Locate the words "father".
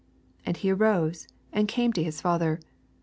2.21-2.59